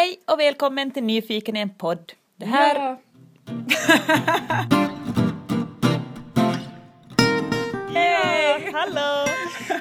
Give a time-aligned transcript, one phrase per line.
[0.00, 2.12] Hej och välkommen till Nyfiken i en podd.
[2.36, 2.74] Det här...
[2.74, 2.98] Ja.
[7.94, 8.70] Hej!
[8.72, 9.29] Hallå!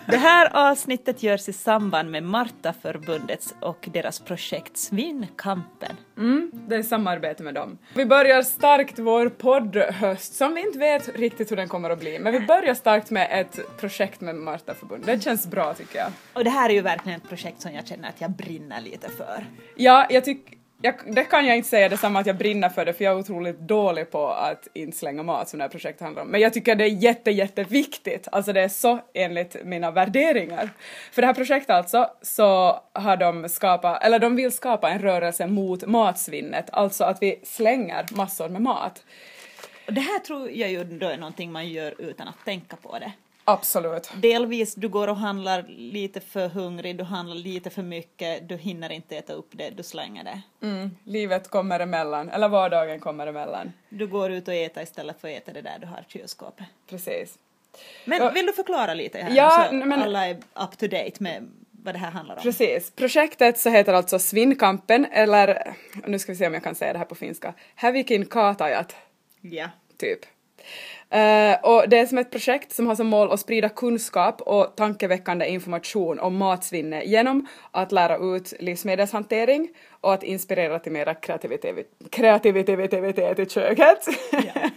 [0.05, 5.97] Det här avsnittet görs i samband med Martaförbundets och deras projekt Svinnkampen.
[6.17, 7.77] Mm, det är samarbete med dem.
[7.93, 12.19] Vi börjar starkt vår poddhöst som vi inte vet riktigt hur den kommer att bli.
[12.19, 15.05] Men vi börjar starkt med ett projekt med Martaförbundet.
[15.07, 16.11] Det känns bra tycker jag.
[16.33, 19.09] Och det här är ju verkligen ett projekt som jag känner att jag brinner lite
[19.09, 19.45] för.
[19.75, 22.93] Ja, jag tycker jag, det kan jag inte säga detsamma att jag brinner för det
[22.93, 26.21] för jag är otroligt dålig på att inte slänga mat som det här projektet handlar
[26.21, 26.27] om.
[26.27, 28.27] Men jag tycker det är jätte, jätteviktigt.
[28.31, 30.69] Alltså det är så enligt mina värderingar.
[31.11, 35.47] För det här projektet alltså så har de skapat, eller de vill skapa en rörelse
[35.47, 36.69] mot matsvinnet.
[36.71, 39.03] Alltså att vi slänger massor med mat.
[39.87, 42.99] Och det här tror jag ju då är någonting man gör utan att tänka på
[42.99, 43.11] det.
[43.53, 44.09] Absolut.
[44.15, 48.91] Delvis, du går och handlar lite för hungrig, du handlar lite för mycket, du hinner
[48.91, 50.41] inte äta upp det, du slänger det.
[50.67, 53.73] Mm, livet kommer emellan, eller vardagen kommer emellan.
[53.89, 56.65] Du går ut och äter istället för att äta det där du har i kylskåpet.
[56.89, 57.37] Precis.
[58.05, 58.29] Men Ja.
[58.29, 61.95] vill du förklara lite här Ja, så men- alla är up to date med vad
[61.95, 62.41] det här handlar om?
[62.41, 62.91] Precis.
[62.91, 65.73] Projektet så heter alltså Svinnkampen, eller
[66.07, 68.95] nu ska vi se om jag kan säga det här på finska, Hävikin Kaatajat.
[69.41, 69.69] Ja.
[69.97, 70.19] typ.
[71.09, 74.75] Eh, och det är som ett projekt som har som mål att sprida kunskap och
[74.75, 79.69] tankeväckande information om matsvinne genom att lära ut livsmedelshantering
[80.01, 84.07] och att inspirera till mera kreativitet, kreativitet i köket.
[84.31, 84.69] ja.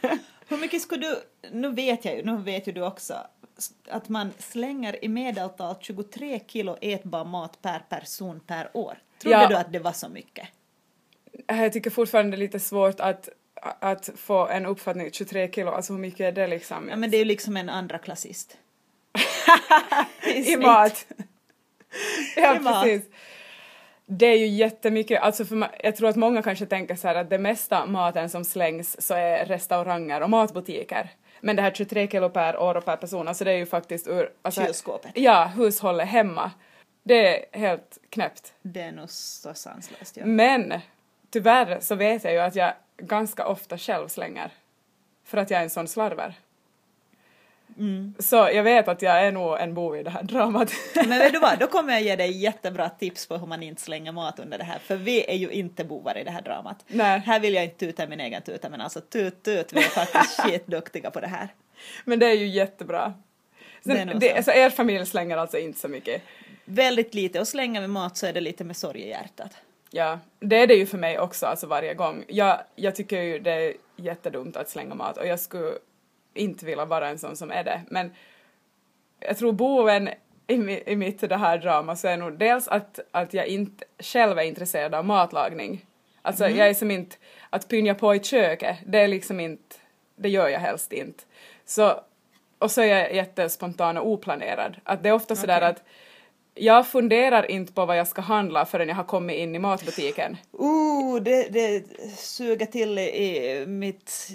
[0.49, 1.17] Hur mycket skulle du,
[1.51, 3.15] nu vet jag ju, nu vet ju du också,
[3.89, 8.99] att man slänger i medeltal 23 kilo ätbar mat per person per år.
[9.23, 9.49] Trodde Ja.
[9.49, 10.49] du att det var så mycket?
[11.47, 13.29] jag tycker fortfarande det är lite svårt att,
[13.63, 16.89] att få en uppfattning, 23 kilo, alltså hur mycket är det liksom?
[16.89, 18.59] Ja men det är ju liksom en andra klassist.
[20.35, 21.07] I mat.
[22.37, 22.85] ja, I mat.
[22.85, 23.11] precis.
[24.07, 27.31] Det är ju jättemycket, alltså för jag tror att många kanske tänker så här att
[27.31, 31.11] det mesta maten som slängs så är restauranger och matbutiker.
[31.41, 34.09] Men det här 23 kilo per år och per person, alltså det är ju faktiskt
[34.09, 34.31] ur...
[34.43, 35.11] Alltså, Kylskåpet.
[35.15, 36.51] Ja, hushållet hemma.
[37.03, 38.53] Det är helt knäppt.
[38.63, 40.17] Det är nog så sanslöst.
[40.17, 40.27] Ja.
[40.27, 40.75] Men
[41.31, 42.73] tyvärr så vet jag ju att jag
[43.03, 44.51] ganska ofta själv slänger.
[45.25, 46.35] För att jag är en sån slarver.
[47.79, 48.15] Mm.
[48.19, 50.73] Så jag vet att jag är nog en bov i det här dramat.
[50.95, 53.83] Men vet du vad, då kommer jag ge dig jättebra tips på hur man inte
[53.83, 56.85] slänger mat under det här, för vi är ju inte bovar i det här dramat.
[56.87, 57.21] Nej.
[57.21, 60.41] Här vill jag inte tuta min egen tuta, men alltså tut tut, vi är faktiskt
[60.41, 61.49] skitduktiga på det här.
[62.05, 63.15] Men det är ju jättebra.
[63.85, 64.37] Sen, det, så.
[64.37, 66.23] alltså er familj slänger alltså inte så mycket.
[66.65, 69.53] Väldigt lite, och slänga med mat så är det lite med sorg i hjärtat.
[69.95, 72.25] Ja, det är det ju för mig också, alltså varje gång.
[72.29, 75.73] Jag, jag tycker ju det är jättedumt att slänga mat och jag skulle
[76.35, 77.81] inte vilja vara en sån som är det.
[77.91, 78.13] Men
[79.21, 80.09] jag tror boven
[80.47, 84.39] i, i mitt det här drama så är nog dels att, att jag inte själv
[84.39, 85.87] är intresserad av matlagning.
[86.23, 87.17] Alltså jag är som inte,
[87.51, 89.77] att pynja på i köket, det är liksom inte,
[90.17, 91.25] det gör jag helst inte.
[91.65, 92.01] Så,
[92.59, 94.77] och så är jag jättespontan och oplanerad.
[94.85, 95.69] Att det är ofta sådär Okej.
[95.69, 95.85] att
[96.55, 100.37] jag funderar inte på vad jag ska handla förrän jag har kommit in i matbutiken.
[100.61, 101.85] Uh, det, det
[102.17, 104.31] suger till i mitt,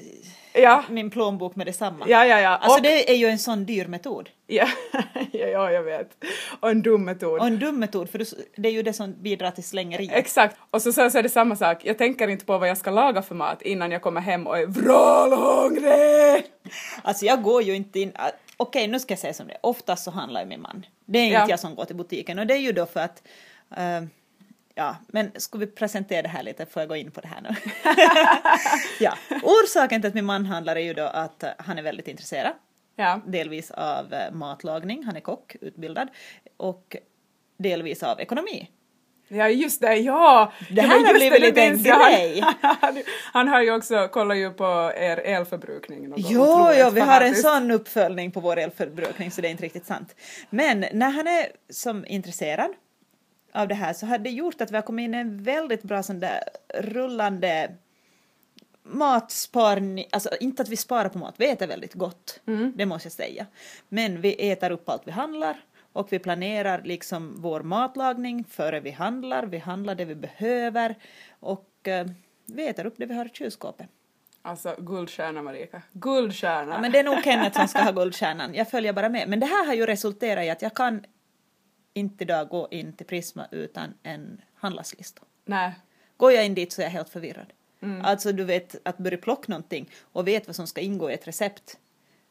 [0.53, 2.05] Ja, min plånbok med detsamma.
[2.07, 2.39] ja, ja.
[2.39, 2.49] ja.
[2.49, 4.29] Alltså och, det är ju en sån dyr metod.
[4.47, 4.67] ja,
[5.31, 6.25] ja, ja, jag vet.
[6.59, 7.39] Och en dum metod.
[7.39, 10.13] Och en dum metod, för det är ju det som bidrar till slängeriet.
[10.13, 10.57] Exakt.
[10.71, 11.77] Och så, så, så är det samma sak.
[11.83, 14.57] Jag tänker inte på vad jag ska laga för mat innan jag kommer hem och
[14.57, 16.45] är vrålhungrig.
[17.01, 18.11] Alltså jag går ju inte in,
[18.57, 20.85] okej nu ska jag säga som det oftast så handlar ju min man.
[21.05, 21.49] Det är inte Ja.
[21.49, 23.23] jag som går till butiken och det är ju då för att
[23.77, 24.01] eh,
[24.75, 26.65] Ja, men ska vi presentera det här lite?
[26.65, 27.49] Får jag gå in på det här nu?
[28.99, 32.07] ja, orsaken till att min man handlar är ju då att eh, han är väldigt
[32.07, 32.53] intresserad.
[32.95, 33.21] Ja.
[33.25, 36.07] Delvis av eh, matlagning, han är kock, utbildad.
[36.57, 36.95] Och
[37.57, 38.69] delvis av ekonomi.
[39.27, 40.51] Ja, just det, ja!
[40.69, 41.95] Det här har blivit det, lite en jag.
[41.95, 42.43] Han- grej.
[42.61, 46.13] Han, han har ju också, kollar ju på er elförbrukning.
[46.17, 49.85] Jo, ja, vi har en sån uppföljning på vår elförbrukning så det är inte riktigt
[49.85, 50.15] sant.
[50.49, 52.71] Men när han är som intresserad
[53.53, 55.83] av det här så har det gjort att vi har kommit in i en väldigt
[55.83, 56.43] bra sån där
[56.79, 57.71] rullande
[58.83, 62.39] matsparning, alltså inte att vi sparar på mat, vi äter väldigt gott,
[62.75, 63.45] det måste jag säga.
[63.89, 65.57] Men vi äter upp allt vi handlar
[65.97, 70.95] och vi planerar liksom vår matlagning före vi handlar, vi handlar det vi behöver
[71.39, 72.07] och eh,
[72.45, 73.87] vi äter upp det vi har i kylskåpet.
[74.41, 75.81] Alltså, guldstjärna Marika.
[75.91, 76.73] Guldstjärna!
[76.73, 78.53] Ja, men det är nog Kenneth som ska ha guldstjärnan.
[78.53, 79.29] Jag följer bara med.
[79.29, 81.05] Men det här har ju resulterat i att jag kan
[81.93, 85.21] inte idag gå in till Prisma utan en handlarslista.
[85.45, 85.73] Nej.
[86.17, 87.53] Går jag in dit så är jag helt förvirrad.
[87.81, 88.05] Mm.
[88.05, 91.27] Alltså du vet att börja plocka någonting och vet vad som ska ingå i ett
[91.27, 91.77] recept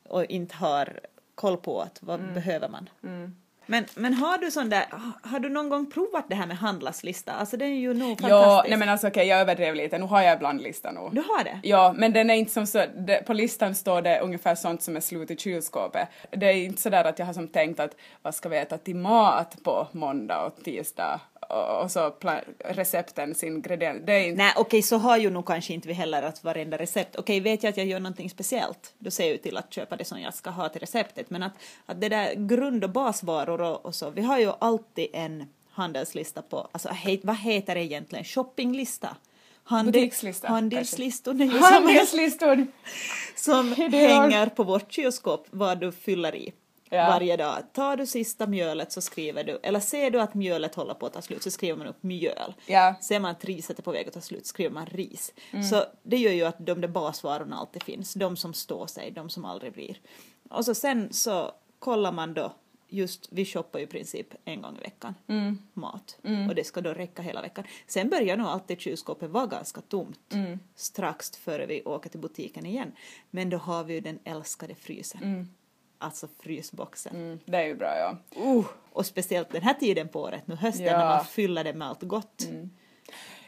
[0.08, 1.00] och inte har
[1.34, 2.88] koll på att vad behöver man.
[3.02, 3.36] Mm.
[3.66, 4.84] Men, men har du sån där,
[5.22, 7.32] har du någon gång provat det här med handlarslista?
[7.32, 8.70] Alltså det är ju nog Ja, fantastiskt.
[8.70, 9.98] nej men alltså okej, jag överdrev lite.
[9.98, 11.00] Nu har jag ibland listan nu.
[11.12, 11.60] Du har det?
[11.62, 14.96] Ja, men den är inte som så, det, på listan står det ungefär sånt som
[14.96, 16.08] är slut i kylskåpet.
[16.30, 18.78] Det är inte så där att jag har som tänkt att vad ska vi äta
[18.78, 22.14] till mat på måndag och tisdag och, och så
[22.64, 24.06] receptens ingredienser.
[24.06, 24.42] Det inte...
[24.42, 27.16] Nej okej, så har ju nog kanske inte vi heller att varenda recept.
[27.16, 29.96] Okej, vet jag att jag gör någonting speciellt, då ser jag ju till att köpa
[29.96, 31.30] det som jag ska ha till receptet.
[31.30, 31.52] Men att,
[31.86, 36.42] att det där grund och basvaror och, och så, vi har ju alltid en handelslista
[36.42, 39.16] på, alltså he, vad heter det egentligen, shoppinglista?
[39.68, 42.66] Handel, Butikslista, Handelslistor, Handelslistor!
[43.36, 46.52] som har- hänger på vårt kylskåp vad du fyller i
[46.90, 47.06] Ja.
[47.06, 47.62] varje dag.
[47.72, 51.12] Tar du sista mjölet så skriver du, eller ser du att mjölet håller på att
[51.12, 52.54] ta slut så skriver man upp mjöl.
[52.66, 52.94] Ja.
[53.00, 55.32] Ser man att riset är på väg att ta slut skriver man ris.
[55.50, 55.64] Mm.
[55.64, 59.28] Så det gör ju att de där basvarorna alltid finns, de som står sig, de
[59.30, 60.00] som aldrig blir.
[60.50, 62.52] Och så sen så kollar man då,
[62.88, 65.58] just vi shoppar ju i princip en gång i veckan Mm.
[65.72, 66.18] mat
[66.48, 67.64] och det ska då räcka hela veckan.
[67.86, 70.58] Sen börjar nog alltid kylskåpet vara ganska tomt Mm.
[70.74, 72.92] strax före vi åker till butiken igen.
[73.30, 75.48] Men då har vi ju den älskade frysen.
[75.98, 77.16] Alltså frysboxen.
[77.16, 78.16] Mm, det är ju bra, ja.
[78.42, 80.98] Uh, och speciellt den här tiden på året, nu hösten Ja.
[80.98, 82.42] när man fyller det med allt gott.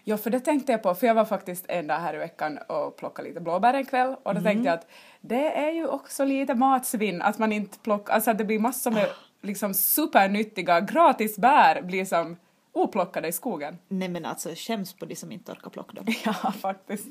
[0.05, 2.59] Ja, för det tänkte jag på, för jag var faktiskt en dag här i veckan
[2.69, 4.87] och plockade lite blåbär en kväll och då tänkte jag att
[5.21, 8.91] det är ju också lite matsvinn att man inte plockar, alltså att det blir massor
[8.91, 9.09] med
[9.43, 12.37] liksom supernyttiga gratis bär blir som
[12.73, 13.79] oplockade i skogen.
[13.89, 16.07] Nej men alltså skäms på de som inte orkar plocka dem.
[16.25, 17.09] Ja, faktiskt.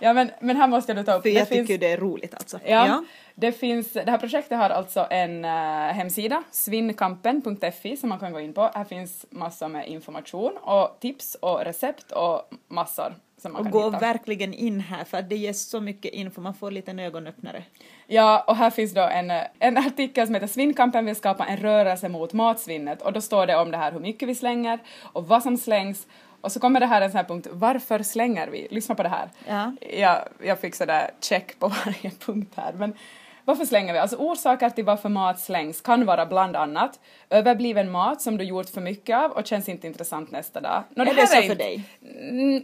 [0.00, 1.22] Ja, men, men här måste jag då ta upp.
[1.22, 2.58] För det jag finns- tycker ju det är roligt alltså.
[2.64, 3.04] Ja,
[3.34, 5.50] Det, finns, det här projektet har alltså en uh,
[5.92, 8.70] hemsida, svinnkampen.fi, som man kan gå in på.
[8.74, 13.72] Här finns massor med information och tips och recept och massor som man Och kan
[13.72, 13.98] gå hitta.
[13.98, 17.62] verkligen in här för det ger så mycket info, man får lite en ögonöppnare.
[18.06, 21.56] Ja, och här finns då en, eh, en artikel som heter Svinnkampen vill skapa en
[21.56, 25.28] rörelse mot matsvinnet och då står det om det här hur mycket vi slänger och
[25.28, 26.06] vad som slängs
[26.40, 28.68] och så kommer det här en sån här punkt, varför slänger vi?
[28.70, 29.28] Lyssna på det här.
[29.48, 29.72] Ja.
[29.98, 32.94] Jag, jag fick sådär check på varje punkt här men
[33.44, 33.98] varför slänger vi?
[33.98, 37.00] Alltså orsaker till varför mat slängs kan vara bland annat
[37.30, 40.82] överbliven mat som du gjort för mycket av och känns inte intressant nästa dag.
[40.96, 41.82] Nå, Är det så för inte- dig?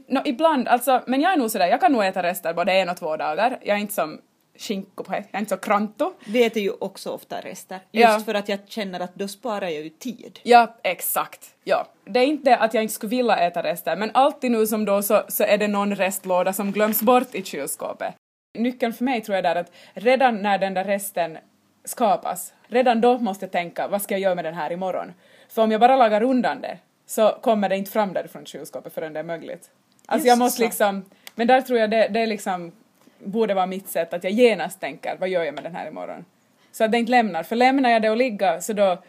[0.08, 2.88] No, ibland, alltså, men jag är nog sådär, jag kan nog äta rester både en
[2.88, 3.58] och två dagar.
[3.62, 4.18] Jag är inte som
[4.58, 6.12] skinko på jag är inte så kranto.
[6.26, 7.74] Vi äter ju också ofta rester.
[7.92, 8.20] Just Ja.
[8.20, 10.40] för att jag känner att då sparar jag ju tid.
[10.42, 11.54] Ja, exakt.
[11.64, 11.86] Ja.
[12.04, 15.02] Det är inte att jag inte skulle vilja äta rester, men alltid nu som då
[15.02, 18.14] så, så är det någon restlåda som glöms bort i kylskåpet.
[18.58, 21.38] Nyckeln för mig tror jag är att redan när den där resten
[21.84, 25.12] skapas, redan då måste jag tänka vad ska jag göra med den här imorgon?
[25.48, 29.12] För om jag bara lagar undan det så kommer det inte fram därifrån kylskåpet förrän
[29.12, 29.70] det är möjligt.
[30.06, 30.62] Alltså Just jag måste så.
[30.64, 31.04] liksom,
[31.34, 32.72] men där tror jag det, det är liksom
[33.18, 36.24] borde vara mitt sätt att jag genast tänker vad gör jag med den här imorgon?
[36.72, 39.02] Så att det inte lämnar, för lämnar jag det och ligga så då,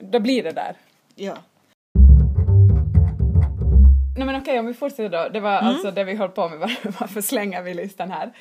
[0.00, 0.74] då blir det där.
[1.14, 1.34] Ja.
[4.16, 5.28] Nej men okej, om vi fortsätter då.
[5.28, 8.32] Det var alltså det vi höll på med, var- varför slänger vi listan här?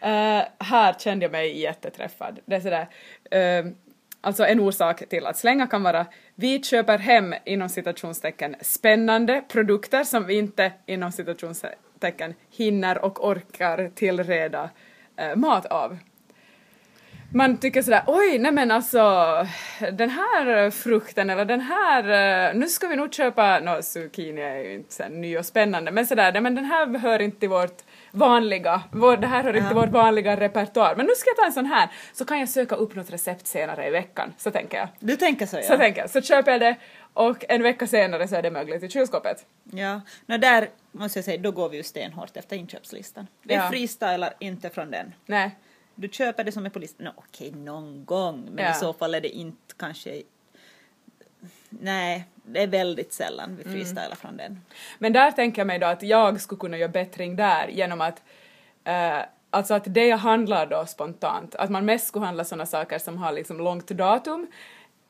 [0.00, 2.38] Eh, här kände jag mig jätteträffad.
[2.44, 2.86] Det är sådär,
[3.30, 3.72] eh,
[4.20, 10.04] alltså en orsak till att slänga kan vara vi köper hem inom citationstecken spännande produkter
[10.04, 11.78] som vi inte inom citationstecken
[12.50, 14.70] hinner och orkar tillreda
[15.16, 15.98] eh, mat av.
[17.32, 19.00] Man tycker sådär, oj, nej men alltså,
[19.92, 22.04] den här frukten eller den här,
[22.48, 25.46] eh, nu ska vi nog köpa, nå zucchini är ju inte så här ny och
[25.46, 27.82] spännande, men sådär, nej men den här hör inte till vårt
[28.12, 31.46] vanliga, vår, det här hör inte till vårt vanliga repertoar, men nu ska jag ta
[31.46, 34.78] en sån här, så kan jag söka upp något recept senare i veckan, så tänker
[34.78, 34.88] jag.
[34.98, 35.62] Du tänker så ja?
[35.62, 36.76] Så tänker jag, så köper jag det
[37.14, 39.46] och en vecka senare så är det möjligt i kylskåpet.
[39.64, 43.26] Ja, Nå, där måste jag säga, då går vi ju stenhårt efter inköpslistan.
[43.42, 43.68] Vi Ja.
[43.70, 45.14] freestylar inte från den.
[45.26, 45.56] Nej.
[45.94, 48.70] Du köper det som är på listan, Nå, okej någon gång, men Ja.
[48.70, 50.22] i så fall är det inte kanske...
[51.68, 54.60] Nej, det är väldigt sällan vi freestylar från den.
[54.98, 58.22] Men där tänker jag mig då att jag skulle kunna göra bättring där genom att
[58.84, 59.18] eh,
[59.52, 63.18] Alltså att det jag handlar då spontant, att man mest skulle handla sådana saker som
[63.18, 64.46] har liksom långt datum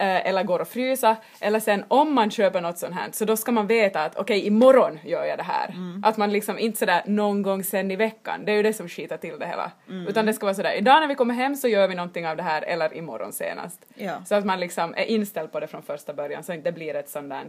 [0.07, 3.53] eller går att frysa, eller sen om man köper något sånt här så då ska
[3.53, 5.75] man veta att okej imorgon gör jag det här.
[6.03, 8.89] Att man liksom inte sådär någon gång sen i veckan, det är ju det som
[8.89, 9.71] skitar till det hela.
[10.09, 12.37] Utan det ska vara sådär idag när vi kommer hem så gör vi någonting av
[12.37, 13.87] det här eller imorgon senast.
[13.95, 14.25] Ja.
[14.25, 16.95] Så att man liksom är inställd på det från första början så inte det blir
[16.95, 17.45] ett sånt där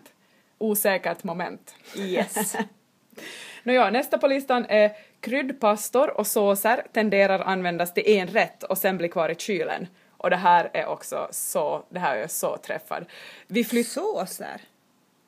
[0.58, 1.76] osäkert moment.
[1.98, 2.56] Yes.
[3.64, 8.98] Nåja, nästa på listan är kryddpastor och såser tenderar användas till en rätt och sen
[8.98, 9.88] blir kvar i kylen.
[10.22, 13.06] Och det här är också så, det här är jag så träffad.
[13.48, 14.62] Vi flytt, Såser?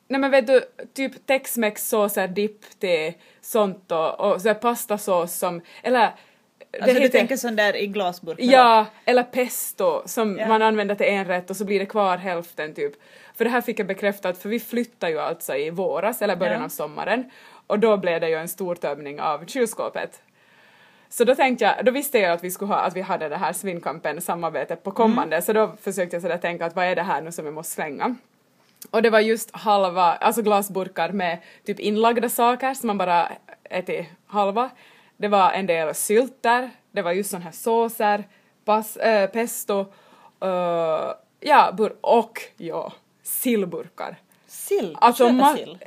[0.08, 0.62] nej men vet du,
[0.94, 6.12] typ tex-mex såser, dipp till sånt och, och så pastasås som, eller
[6.80, 8.38] Alltså du heter- tänker sån där i glasburk?
[8.40, 10.48] Ja, eller pesto som Ja.
[10.48, 12.92] man använder till en rätt och så blir det kvar hälften typ.
[13.36, 16.58] För det här fick jag bekräftat för vi flyttade ju alltså i våras eller början
[16.58, 16.64] Ja.
[16.64, 17.30] av sommaren
[17.66, 20.20] och då blev det ju en stor tömning av kylskåpet.
[21.16, 23.36] Så då tänkte jag, då visste jag att vi skulle ha, att vi hade det
[23.36, 27.02] här Svinkampen samarbetet på kommande så då försökte jag sådär tänka att vad är det
[27.02, 28.14] här nu som jag måste slänga?
[28.90, 33.32] Och det var just halva, alltså glasburkar med typ inlagda saker som man bara
[33.64, 34.70] ätit halva.
[35.16, 38.24] Det var en del sylter, det var just såna här såser,
[38.64, 39.80] pas, äh, pesto,
[40.40, 42.92] äh, ja, bur- och ja,
[43.22, 44.16] sillburkar.
[44.46, 44.96] Sill?
[45.00, 45.78] Alltså, Köpa sill?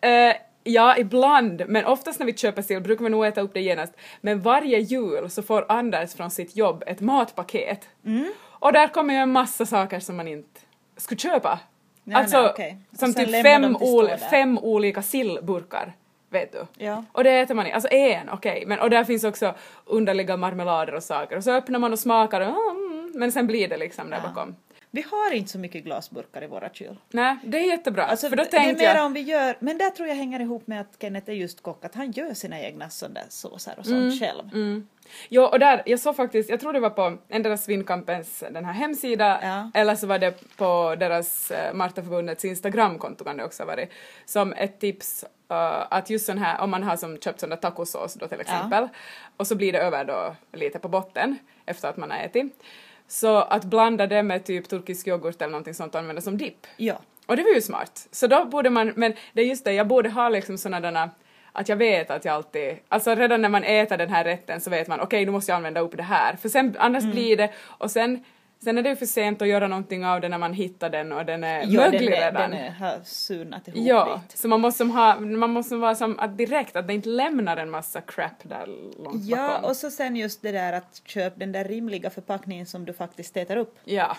[0.00, 3.60] Eh, ja, ibland, men oftast när vi köper sill brukar vi nog äta upp det
[3.60, 3.92] genast.
[4.20, 7.88] Men varje jul så får Anders från sitt jobb ett matpaket.
[8.06, 8.32] Mm.
[8.48, 10.60] Och där kommer ju en massa saker som man inte
[10.96, 11.58] skulle köpa.
[12.04, 12.78] Nej, alltså, nej.
[12.92, 15.92] Och som typ fem, ol- fem olika sillburkar.
[16.30, 16.84] Vet du?
[16.84, 17.04] Ja.
[17.12, 20.94] Och det äter man i, alltså en, okej, men och där finns också underliga marmelader
[20.94, 24.10] och saker och så öppnar man och smakar och mm, men sen blir det liksom
[24.10, 24.28] där Ja.
[24.28, 24.56] bakom.
[24.92, 26.96] Vi har inte så mycket glasburkar i våra kyl.
[27.10, 28.04] Nej, det är jättebra.
[28.04, 29.06] Alltså, för då det är mer jag...
[29.06, 31.84] om vi gör, men där tror jag hänger ihop med att Kenneth är just kock,
[31.84, 34.50] att han gör sina egna sådana såser och sånt själv.
[34.52, 34.86] Mm.
[35.28, 38.72] Jo, och där, jag såg faktiskt, jag tror det var på endera Svinkampens den här
[38.72, 39.70] hemsida Ja.
[39.74, 43.90] eller så var det på deras uh, Martaförbundets Instagramkonto kan det också ha varit,
[44.24, 47.56] som ett tips eh, att just sån här, om man har som köpt sån där
[47.56, 48.88] tacosås då till exempel
[49.36, 52.62] och så blir det över då lite på botten efter att man har ätit.
[53.10, 56.66] Så att blanda det med typ turkisk yoghurt eller någonting sånt och använda som dipp.
[56.76, 56.94] Ja.
[57.26, 58.08] Och det var ju smart.
[58.10, 61.10] Så då borde man, men det är just det, jag borde ha liksom såna där
[61.52, 64.70] att jag vet att jag alltid, alltså redan när man äter den här rätten så
[64.70, 67.14] vet man okej nu måste jag använda upp det här för sen annars Mm.
[67.14, 68.24] blir det och sen
[68.64, 71.12] sen är det ju för sent att göra någonting av det när man hittar den
[71.12, 72.50] och den är Ja, den, möglig är, redan.
[72.50, 74.38] den är, har surnat ihop ja, lite.
[74.38, 77.70] så man måste ha, man måste vara som att direkt att det inte lämnar en
[77.70, 78.66] massa crap där
[79.04, 79.64] långt Ja, bakom.
[79.64, 83.36] och så sen just det där att köp den där rimliga förpackningen som du faktiskt
[83.36, 83.78] äter upp.
[83.84, 84.16] Ja,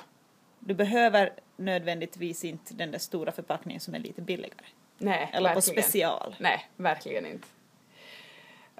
[0.59, 4.65] Du behöver nödvändigtvis inte den där stora förpackningen som är lite billigare.
[4.97, 5.83] nej, Eller på verkligen.
[5.83, 6.35] special.
[6.39, 7.47] Nej, verkligen inte.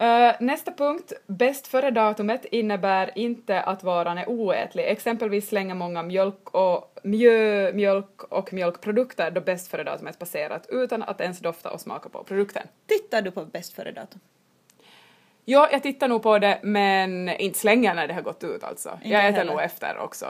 [0.02, 4.84] Eh, nästa punkt, bäst före-datumet innebär inte att varan är oätlig.
[4.88, 11.22] Exempelvis slänger många mjölk och mjö, mjölk och mjölkprodukter då bäst före-datumet passerat utan att
[11.22, 12.68] ens dofta och smaka på produkten.
[12.88, 14.20] Tittar du på bäst före datum?
[15.46, 18.90] Ja, jag tittar nog på det men inte slänger när det har gått ut alltså.
[18.96, 19.52] Inte jag äter heller.
[19.52, 20.26] nog efter också.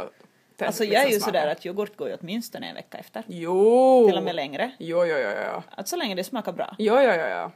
[0.58, 3.24] Till- Alltså jag liksom är ju sådär att yoghurt går ju åtminstone en vecka efter.
[3.28, 4.06] Jo!
[4.08, 4.72] Till och med längre.
[4.80, 5.62] Jo, jo, jo, jo.
[5.72, 6.76] Att så länge det smakar bra.
[6.80, 7.52] Jo, jo, jo, jo.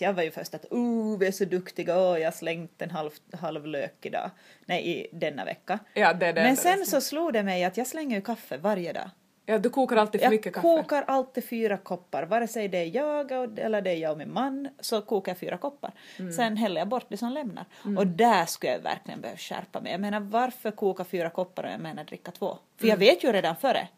[0.00, 2.90] Jag var ju först att oh, vi är så duktiga, oh, jag har slängt en
[2.90, 4.30] halv, halv lök idag.
[4.66, 5.78] Nej, i denna vecka.
[5.94, 6.86] Ja, det, det, Men sen det.
[6.86, 9.10] så slog det mig att jag slänger ju kaffe varje dag.
[9.46, 10.62] Ja, du kokar alltid för Jag mycket kaffe.
[10.62, 14.18] kokar alltid fyra koppar, vare sig det är jag och- eller det är jag och
[14.18, 15.92] min man, så kokar jag fyra koppar.
[16.18, 16.32] Mm.
[16.32, 17.64] Sen häller jag bort det som lämnar.
[17.98, 19.92] Och där skulle jag verkligen behöva skärpa mig.
[19.92, 22.58] Jag menar varför koka fyra koppar och jag menar dricka två?
[22.76, 22.90] För Mm.
[22.90, 23.88] jag vet ju redan före.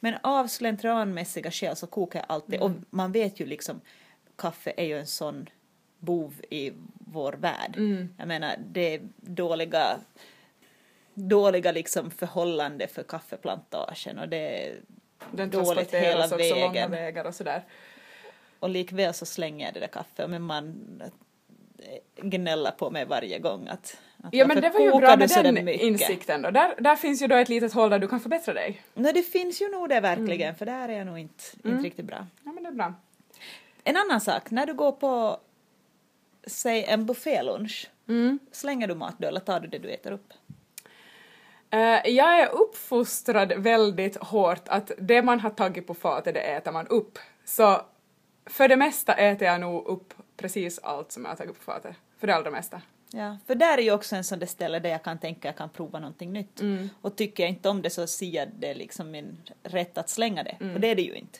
[0.00, 2.54] Men av slentrianmässiga skäl så kokar jag alltid.
[2.54, 2.62] Mm.
[2.64, 3.80] Och man vet ju liksom,
[4.36, 5.48] kaffe är ju en sån
[5.98, 7.76] bov i vår värld.
[7.76, 8.14] Mm.
[8.18, 9.98] Jag menar det är dåliga
[11.14, 14.80] dåliga liksom förhållande för kaffeplantagen och det är
[15.32, 16.90] Den dåligt hela också långa vägen.
[16.90, 17.64] vägar och sådär.
[18.58, 21.02] Och likväl så slänger jag det där kaffet min man
[22.16, 25.68] gnäller på mig varje gång att, att Ja men det var ju bra med den
[25.68, 26.50] insikten då.
[26.50, 28.82] Där, där finns ju då ett litet håll där du kan förbättra dig.
[28.94, 30.54] Nej, det finns ju nog det verkligen Mm.
[30.54, 32.26] för där är jag nog inte, inte riktigt bra.
[32.44, 32.94] Ja men det är bra.
[33.84, 35.40] En annan sak, när du går på
[36.46, 38.38] säg en buffélunch, Mm.
[38.52, 40.32] slänger du mat då eller tar du det du äter upp?
[41.70, 46.72] Eh, jag är uppfostrad väldigt hårt att det man har tagit på fatet det äter
[46.72, 47.18] man upp.
[47.44, 47.80] Så
[48.46, 51.96] för det mesta äter jag nog upp precis allt som jag har tagit på fatet.
[52.18, 52.82] För det allra mesta.
[53.10, 55.56] Ja, för där är ju också en sån där ställe där jag kan tänka jag
[55.56, 56.60] kan prova någonting nytt.
[56.60, 56.88] Mm.
[57.00, 60.42] Och tycker jag inte om det så ser jag det liksom min rätt att slänga
[60.42, 60.56] det.
[60.60, 60.74] Mm.
[60.74, 61.38] Och det är det ju inte.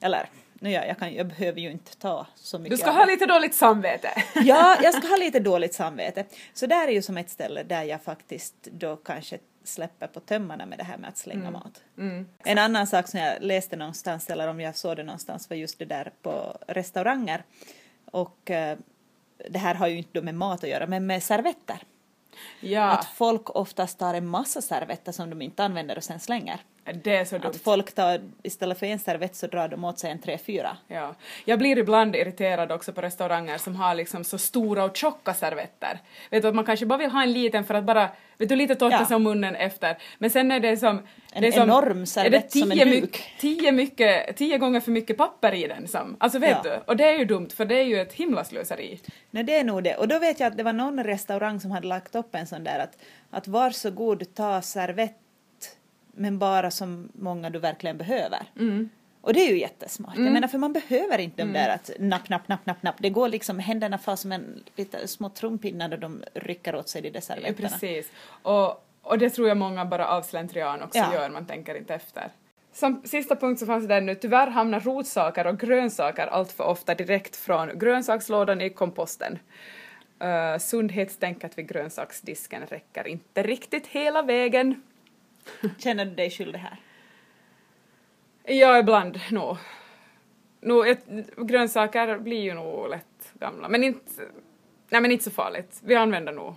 [0.00, 3.04] Eller, nu ja, jag, kan, jag behöver ju inte ta så mycket Du ska ha
[3.04, 4.08] lite dåligt samvete.
[4.34, 6.24] Ja, jag ska ha lite dåligt samvete.
[6.52, 10.66] Så där är ju som ett ställe där jag faktiskt då kanske släpper på tömmarna
[10.66, 11.82] med det här med att slänga mat.
[11.98, 12.28] Mm.
[12.38, 15.78] En annan sak som jag läste någonstans, eller om jag såg det någonstans, var just
[15.78, 17.44] det där på restauranger.
[18.04, 18.78] Och eh,
[19.50, 21.82] det här har ju inte då med mat att göra, men med servetter.
[22.60, 22.90] Ja.
[22.90, 26.60] Att folk oftast tar en massa servetter som de inte använder och sen slänger.
[26.92, 27.50] Det är så dumt.
[27.50, 30.76] Att folk tar, istället för en servett så drar de åt sig en tre, fyra.
[30.88, 31.14] Ja.
[31.44, 36.00] Jag blir ibland irriterad också på restauranger som har liksom så stora och tjocka servetter.
[36.30, 38.56] Vet du att man kanske bara vill ha en liten för att bara, vet du,
[38.56, 39.06] lite torka Ja.
[39.06, 39.96] sig om munnen efter.
[40.18, 41.02] Men sen är det som...
[41.32, 43.02] En det är som, enorm servett som en tio, duk.
[43.02, 46.70] mycket, tio, mycket, tio gånger för mycket papper i den som, alltså vet Ja.
[46.70, 49.00] du, och det är ju dumt för det är ju ett himla slöseri.
[49.30, 49.94] Nej, det är nog det.
[49.96, 52.64] Och då vet jag att det var någon restaurang som hade lagt upp en sån
[52.64, 52.98] där att,
[53.30, 55.18] att varsågod ta servett
[56.16, 58.42] men bara så många du verkligen behöver.
[58.58, 58.88] Mm.
[59.20, 60.14] Och det är ju jättesmart.
[60.16, 62.94] Jag menar för man behöver inte de där att napp, napp, napp, napp, napp.
[62.98, 67.02] Det går liksom, händerna far som en lite små trumpinnar när de rycker åt sig
[67.02, 67.68] de där Ja, servetterna.
[67.68, 68.12] precis.
[68.42, 71.14] Och, och det tror jag många bara av slentrian också Ja.
[71.14, 72.28] gör, man tänker inte efter.
[72.72, 76.64] Som sista punkt så fanns det där nu, tyvärr hamnar rotsaker och grönsaker allt för
[76.64, 79.38] ofta direkt från grönsakslådan i komposten.
[80.24, 84.82] Uh, sundhetstänket vid grönsaksdisken räcker inte riktigt hela vägen.
[85.78, 86.76] Känner du dig skyldig här?
[88.44, 89.56] Ja, ibland nog.
[90.60, 94.22] No, ett, grönsaker blir ju nog lätt gamla, men inte,
[94.88, 95.80] nej, men inte så farligt.
[95.84, 96.54] Vi använder nog.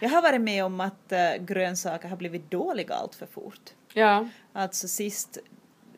[0.00, 3.70] Jag har varit med om att äh, grönsaker har blivit dåliga allt för fort.
[3.94, 4.28] Ja.
[4.52, 5.38] Alltså sist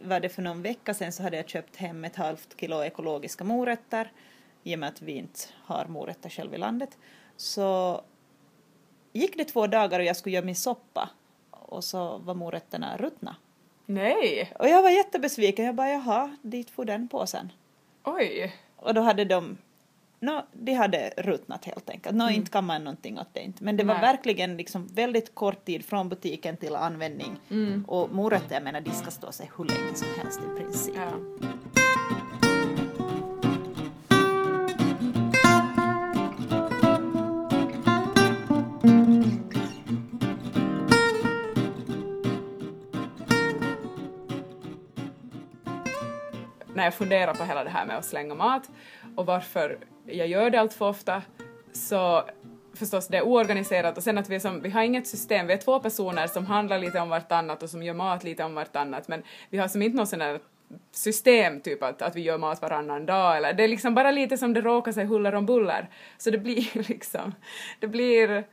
[0.05, 3.45] var det för någon vecka sedan så hade jag köpt hem ett halvt kilo ekologiska
[3.45, 4.13] morötter
[4.63, 6.99] i och med att vi inte har morötter själv i landet.
[7.37, 8.01] Så
[9.13, 11.11] gick det två dagar och jag skulle göra min soppa
[11.73, 13.37] och så var morötterna ruttna.
[13.87, 15.65] Nej, Och jag var jättebesviken.
[15.65, 17.53] Jag bara jaha, dit får den påsen.
[18.05, 18.57] oj.
[18.77, 19.57] Och då hade de
[20.21, 22.17] No, de hade ruttnat helt enkelt.
[22.17, 23.65] No, inte kan man någonting åt det inte.
[23.65, 24.03] Men det var Mm.
[24.05, 24.13] Nej.
[24.13, 27.37] verkligen liksom väldigt kort tid från butiken till användning.
[27.51, 27.85] Mm.
[27.89, 30.95] Och morötter, jag menar, de ska stå sig hur länge som helst i princip.
[30.97, 31.11] Ja.
[46.83, 48.71] När jag funderar på hela det här med att slänga mat
[49.17, 51.23] och varför jag gör det allt för ofta
[51.73, 52.25] så
[52.75, 53.97] förstås det är oorganiserat.
[53.97, 56.79] Och sen att vi, som, vi har inget system, vi är två personer som handlar
[56.79, 59.09] lite om vartannat och som gör mat lite om vartannat.
[59.09, 60.41] Men vi har som inte något sånt där
[60.93, 63.37] system typ att, att vi gör mat varannan dag.
[63.37, 66.39] Eller det är liksom bara lite som det råkar sig huller om buller så det
[66.39, 67.35] blir liksom,
[67.81, 68.45] det blir,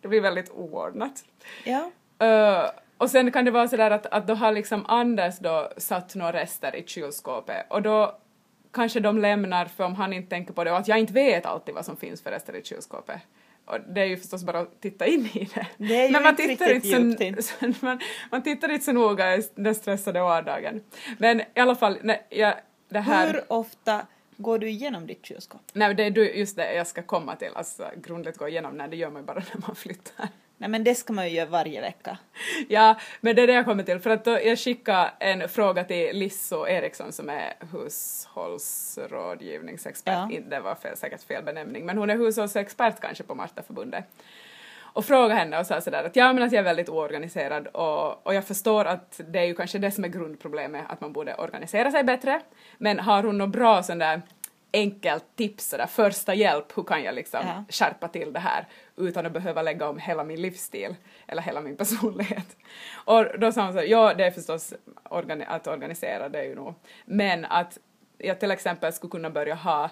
[0.00, 1.24] det blir väldigt oordnat.
[1.64, 1.90] Ja.
[2.22, 6.14] Uh, och sen kan det vara sådär att, att då har liksom Anders då satt
[6.14, 8.18] några rester i kylskåpet och då
[8.72, 11.46] kanske de lämnar för om han inte tänker på det och att jag inte vet
[11.46, 13.20] alltid vad som finns för rester i kylskåpet.
[13.64, 15.66] Och det är ju förstås bara att titta in i det.
[15.76, 19.42] Det Men man inte tittar inte så, så, man, man tittar inte så noga i
[19.54, 20.82] den stressade vardagen.
[21.18, 22.54] Men i alla fall, nej, jag,
[22.88, 23.26] det här...
[23.26, 24.06] Hur ofta
[24.36, 25.60] går du igenom ditt kylskåp?
[25.72, 28.96] Nej, det är just det jag ska komma till, alltså grundligt gå igenom, nej det
[28.96, 30.28] gör man ju bara när man flyttar.
[30.60, 32.18] Nej men det ska man ju göra varje vecka.
[32.68, 34.00] Ja, men det är det jag kommer till.
[34.00, 40.28] För att jag skickade en fråga till Lisso Eriksson som är hushållsrådgivningsexpert.
[40.30, 40.40] Ja.
[40.48, 44.04] Det var fel, säkert fel benämning, men hon är hushållsexpert kanske på Martaförbundet.
[44.92, 48.26] Och frågade henne och sa sådär att ja men att jag är väldigt oorganiserad och,
[48.26, 51.34] och jag förstår att det är ju kanske det som är grundproblemet, att man borde
[51.34, 52.40] organisera sig bättre.
[52.78, 54.22] Men har hon något bra sån där
[54.72, 57.64] enkelt tips, sådär första hjälp, hur kan jag liksom Ja.
[57.68, 58.66] skärpa till det här
[58.98, 62.56] utan att behöva lägga om hela min livsstil eller hela min personlighet.
[63.04, 66.44] Och då sa hon så här, ja det är förstås organi- att organisera, det är
[66.44, 67.78] ju nog, men att
[68.18, 69.90] jag till exempel skulle kunna börja ha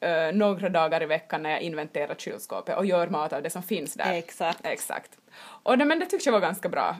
[0.00, 3.62] eh, några dagar i veckan när jag inventerar kylskåpet och gör mat av det som
[3.62, 4.12] finns där.
[4.12, 4.66] Exakt.
[4.66, 5.18] Exakt.
[5.62, 6.96] Och det, men det tyckte jag var ganska bra.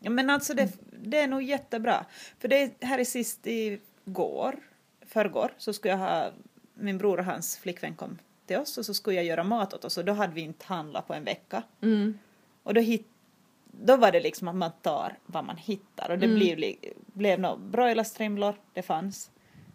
[0.00, 2.04] Ja, men alltså det, det är nog jättebra.
[2.38, 4.56] För det här är sist igår,
[5.06, 6.30] förrgår, så skulle jag ha,
[6.74, 8.18] min bror och hans flickvän kom
[8.50, 10.64] till oss och så skulle jag göra mat åt oss och då hade vi inte
[10.66, 11.62] handlat på en vecka.
[11.82, 12.18] Mm.
[12.62, 13.06] Och då, hit,
[13.64, 16.38] då var det liksom att man tar vad man hittar och det Mm.
[16.38, 16.74] blev,
[17.06, 19.30] blev några broilerstrimlor, det fanns,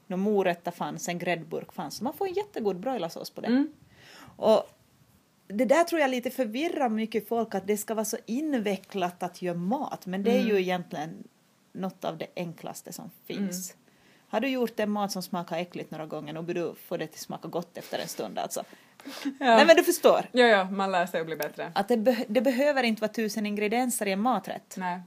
[0.08, 2.02] några morötter fanns, en gräddburk fanns.
[2.02, 3.48] Man får en jättegod broilersås på det.
[3.48, 3.74] Mm.
[4.38, 4.64] Och
[5.48, 9.42] det där tror jag lite förvirrar mycket folk att det ska vara så invecklat att
[9.42, 10.48] göra mat men det är Mm.
[10.56, 11.24] ju egentligen
[11.74, 13.76] något av det enklaste som finns.
[14.36, 17.08] Har du gjort en mat som smakar äckligt några gånger nu borde du få det
[17.08, 18.64] till smaka gott efter en stund alltså.
[19.24, 19.32] Ja.
[19.40, 20.26] Nej men du förstår.
[20.32, 21.72] ja, ja, man lär sig att bli bättre.
[21.76, 24.76] Att det, be- det behöver inte vara tusen ingredienser i en maträtt.
[24.78, 25.00] Nej.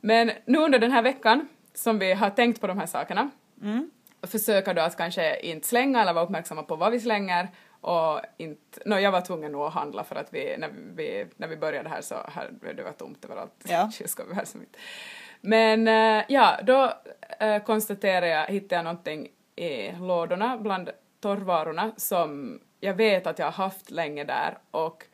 [0.00, 3.30] Men nu under den här veckan som vi har tänkt på de här sakerna
[3.62, 3.90] Mm.
[4.22, 7.48] försöka då att kanske inte slänga eller vara uppmärksamma på vad vi slänger
[7.80, 11.48] och inte, no, jag var tvungen nog att handla för att vi, när vi, när
[11.48, 13.52] vi började här så här, det var tomt överallt.
[13.68, 13.90] Ja.
[13.94, 14.78] Kylskåpet här som inte.
[15.46, 16.92] Men eh, ja, då
[17.42, 23.46] uh, konstaterade jag, hittade jag någonting i lådorna bland torrvarorna som jag vet att jag
[23.46, 25.04] har haft länge där och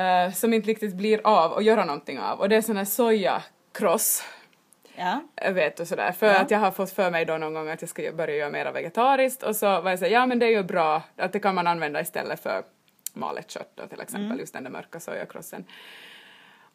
[0.00, 2.84] eh, som inte riktigt blir av att göra någonting av och det är sån här
[2.84, 4.24] soja kross.
[4.96, 5.20] Ja.
[5.52, 6.40] Vet du sådär, för Ja.
[6.40, 8.72] att jag har fått för mig då någon gång att jag ska börja göra mera
[8.72, 11.40] vegetariskt och så var jag så här, ja men det är ju bra, att det
[11.40, 12.62] kan man använda istället för
[13.12, 14.38] malet kött då till exempel, Mm.
[14.38, 15.64] just den där mörka sojakrossen.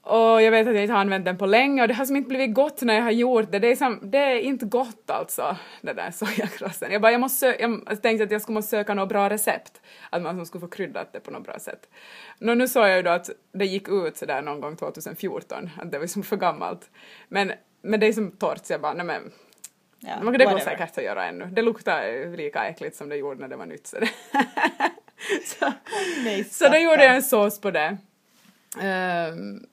[0.02, 2.16] Och jag vet att jag inte har använt den på länge och det har som
[2.16, 3.60] inte blivit gott när jag har gjort det.
[3.60, 6.92] Det är, som, det är inte gott alltså, det där sojakrossen.
[6.92, 9.82] Jag bara, jag måste jag tänkte att jag skulle måste söka något bra recept.
[10.10, 11.90] Att man som skulle få kryddat det på något bra sätt.
[12.40, 15.92] Nå, nu såg jag ju då att det gick ut sådär någon gång 2014, att
[15.92, 16.90] det var som för gammalt.
[17.28, 19.32] Men, men det är som torrt så jag bara, nej men
[20.02, 21.46] Ja, det går säkert att göra ännu.
[21.46, 23.88] Det luktar lika äckligt som det gjorde när det var nytt.
[23.88, 24.10] Så, det.
[25.46, 25.74] så,
[26.24, 27.98] Nej, så då gjorde jag en sås på det.
[28.82, 29.66] Ehm,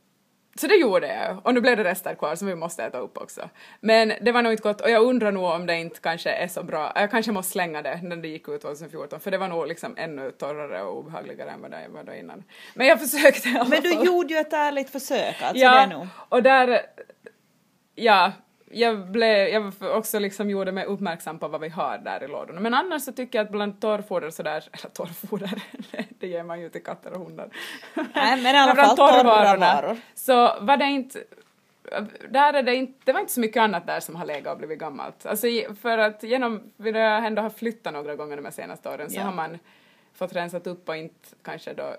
[0.60, 3.18] så det gjorde jag och nu blev det rester kvar som vi måste äta upp
[3.18, 3.48] också.
[3.80, 6.48] Men det var nog inte gott och jag undrar nog om det inte kanske är
[6.48, 6.92] så bra.
[6.94, 9.94] Jag kanske måste slänga det när det gick ut 2014 för det var nog liksom
[9.96, 12.44] ännu torrare och obehagligare än vad det var då innan.
[12.74, 15.78] Men jag försökte i alla Men du gjorde ju ett ärligt försök, alltså det Ja,
[15.80, 16.06] är nog.
[16.28, 16.80] och där,
[17.94, 18.32] ja,
[18.70, 22.60] jag blev, jag också liksom gjorde mig uppmärksam på vad vi har där i lådorna.
[22.60, 25.62] Men annars så tycker jag att bland torrfoder sådär, eller torrfoder,
[26.18, 27.48] det ger man ju till katter och hundar.
[28.14, 29.22] Nej, men i alla fall torra
[29.58, 29.96] varor.
[30.14, 31.24] Så var det inte,
[32.28, 34.58] där är det inte, det var inte så mycket annat där som har legat och
[34.58, 35.26] blivit gammalt.
[35.26, 35.46] Alltså
[35.80, 39.22] för att genom, vi jag ändå har flyttat några gånger de senaste åren så Ja.
[39.22, 39.58] har man
[40.14, 41.96] fått rensat upp och inte kanske då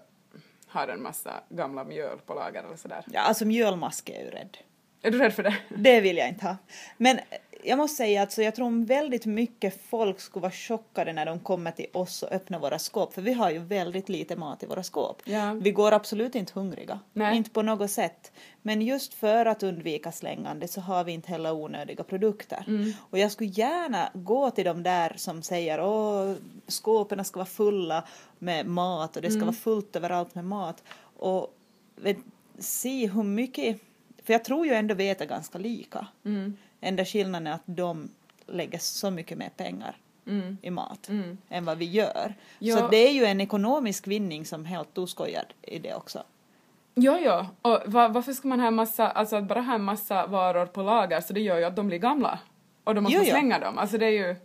[0.68, 3.04] har en massa gamla mjöl på lager eller sådär.
[3.08, 4.58] Ja, alltså mjölmask är ju rädd.
[5.02, 5.56] Är du rädd för det?
[5.78, 6.58] Det vill jag inte ha.
[6.98, 7.20] Men
[7.64, 11.72] jag måste säga att jag tror väldigt mycket folk skulle vara chockade när de kommer
[11.72, 14.84] till oss och öppnar våra skåp, för vi har ju väldigt lite mat i våra
[14.84, 15.22] skåp.
[15.26, 15.54] Ja.
[15.54, 17.38] Vi går absolut inte hungriga, Nej.
[17.38, 18.32] inte på något sätt.
[18.62, 22.64] Men just för att undvika slängande så har vi inte heller onödiga produkter.
[22.68, 22.92] Mm.
[23.10, 26.34] Och jag skulle gärna gå till de där som säger åh,
[26.68, 28.04] skåpen ska vara fulla
[28.40, 29.40] med mat och det Mm.
[29.40, 30.84] ska vara fullt överallt med mat.
[31.18, 31.54] Och
[32.60, 33.82] se hur mycket,
[34.28, 36.08] för jag tror ju ändå vi äter ganska lika.
[36.26, 36.58] Mm.
[36.82, 38.10] Enda skillnaden är att de
[38.48, 39.96] lägger så mycket mer pengar
[40.28, 40.58] Mm.
[40.62, 41.38] i mat Mm.
[41.50, 42.36] än vad vi gör.
[42.60, 42.78] Ja.
[42.78, 46.24] Så det är ju en ekonomisk vinning som helt oskojad i det också.
[46.94, 47.48] Ja, ja.
[47.62, 50.66] Och va, varför ska man ha en massa, alltså att bara ha en massa varor
[50.66, 52.40] på lager så det gör ju att de blir gamla.
[52.84, 53.34] Och då måste Jo, man ja.
[53.34, 53.78] slänga dem.
[53.78, 54.36] Alltså det är ju...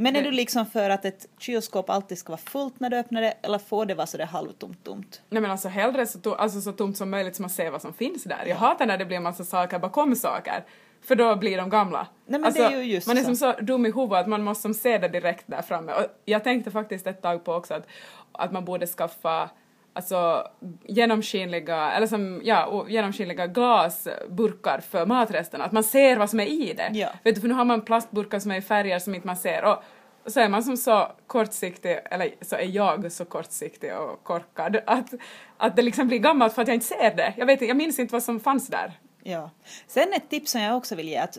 [0.00, 3.22] Men är du liksom för att ett kylskåp alltid ska vara fullt när du öppnar
[3.22, 5.22] det eller får det vara så det halvtomt tomt?
[5.28, 7.82] Nej men alltså hellre så, to, alltså, så tomt som möjligt så man ser vad
[7.82, 8.44] som finns där.
[8.46, 10.64] Jag hatar när det blir en massa saker bakom saker.
[11.02, 12.06] För då blir de gamla.
[12.26, 13.26] Nej, men alltså, det är ju just man är så.
[13.26, 15.92] som så dum i huvudet att man måste se det direkt där framme.
[15.92, 17.86] Och jag tänkte faktiskt ett tag på också att,
[18.32, 19.50] att man borde skaffa
[19.92, 20.48] alltså
[20.84, 26.72] genomskinliga, eller som, ja, genomskinliga glasburkar för matresterna, att man ser vad som är i
[26.72, 26.90] det.
[26.92, 27.08] Ja.
[27.24, 29.64] Vet du, för nu har man plastburkar som är i färger som inte man ser
[29.64, 29.82] och
[30.26, 35.14] så är man som så kortsiktig, eller så är jag så kortsiktig och korkad att,
[35.56, 37.34] att det liksom blir gammalt för att jag inte ser det.
[37.36, 38.92] Jag, vet, jag minns inte vad som fanns där.
[39.22, 39.50] Ja.
[39.86, 41.38] Sen ett tips som jag också vill ge att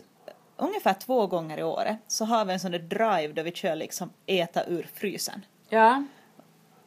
[0.56, 3.76] ungefär två gånger i året så har vi en sån där drive där vi kör
[3.76, 6.04] liksom äta ur frysen Ja.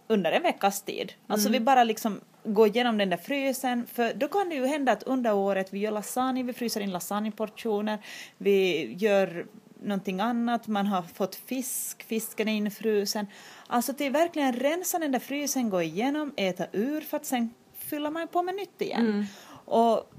[0.08, 1.14] Under en veckas tid.
[1.28, 1.60] Alltså Mm.
[1.60, 5.04] vi bara liksom går igenom den där frysen för då kan det ju hända att
[5.04, 7.98] under året vi gör lasagne, vi fryser in lasagneportioner,
[8.38, 9.46] vi gör
[9.84, 13.28] någonting annat, man har fått fisk, fisken är infrusen.
[13.68, 18.10] Alltså till verkligen rensa den där frysen, gå igenom, äta ur för att sen fylla
[18.12, 19.06] man på med nytt igen.
[19.06, 19.26] Mm.
[19.66, 20.12] Och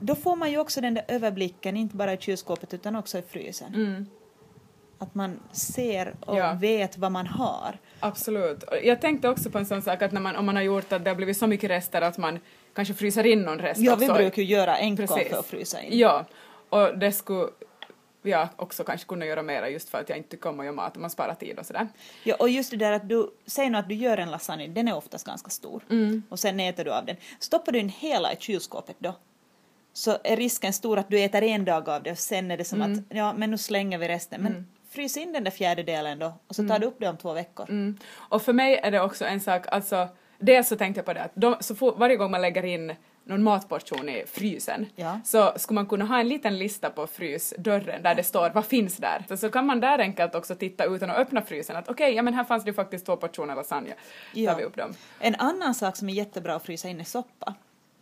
[0.00, 3.22] då får man ju också den där överblicken, inte bara i kylskåpet utan också i
[3.22, 3.74] frysen.
[3.74, 4.06] Mm.
[5.02, 6.56] Att man ser och Ja.
[6.60, 7.78] vet vad man har.
[8.00, 8.64] Absolut.
[8.84, 11.04] Jag tänkte också på en sån sak att när man, om man har gjort att
[11.04, 12.38] det har blivit så mycket rester att man
[12.74, 14.14] kanske fryser in någon rest Ja, vi också.
[14.16, 15.98] brukar ju göra enkom för att frysa in.
[15.98, 16.24] Ja,
[16.68, 17.46] och det skulle
[18.22, 20.74] jag också kanske kunna göra mera just för att jag inte tycker om att göra
[20.74, 21.88] mat och man sparar tid och sådär.
[22.24, 24.88] Ja, och just det där att du, säg nu att du gör en lasagne, den
[24.88, 25.82] är oftast ganska stor.
[25.90, 26.22] Mm.
[26.28, 27.16] Och sen äter du av den.
[27.38, 29.14] Stoppar du in hela i kylskåpet då,
[29.92, 32.64] så är risken stor att du äter en dag av det och sen är det
[32.64, 32.92] som Mm.
[33.10, 34.42] att, ja men nu slänger vi resten.
[34.42, 37.32] Men frys in den där fjärdedelen då och så tar du upp det om två
[37.32, 37.66] veckor.
[37.70, 37.98] Mm.
[38.14, 41.22] Och för mig är det också en sak, alltså dels så tänkte jag på det
[41.22, 45.20] att de, så for, varje gång man lägger in någon matportion i frysen Ja.
[45.24, 48.96] så skulle man kunna ha en liten lista på frysdörren där det står vad finns
[48.96, 49.24] där.
[49.28, 52.22] Så, så kan man där enkelt också titta utan att öppna frysen att okej, ja
[52.22, 53.94] men här fanns det faktiskt två portioner lasagne.
[54.32, 54.50] Ja.
[54.50, 54.94] Tar vi upp dem.
[55.18, 57.54] En annan sak som är jättebra att frysa in är soppa.